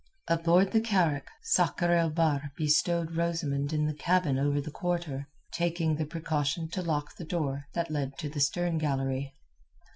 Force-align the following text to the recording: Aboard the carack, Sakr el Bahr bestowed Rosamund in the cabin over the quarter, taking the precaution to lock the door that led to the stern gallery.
Aboard 0.27 0.71
the 0.71 0.81
carack, 0.81 1.27
Sakr 1.43 1.91
el 1.91 2.09
Bahr 2.09 2.53
bestowed 2.57 3.15
Rosamund 3.15 3.71
in 3.71 3.85
the 3.85 3.93
cabin 3.93 4.39
over 4.39 4.59
the 4.59 4.71
quarter, 4.71 5.27
taking 5.51 5.95
the 5.97 6.07
precaution 6.07 6.67
to 6.69 6.81
lock 6.81 7.17
the 7.17 7.23
door 7.23 7.65
that 7.75 7.91
led 7.91 8.17
to 8.17 8.27
the 8.27 8.39
stern 8.39 8.79
gallery. 8.79 9.35